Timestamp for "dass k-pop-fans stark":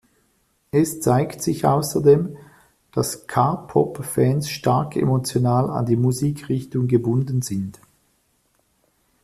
2.91-4.95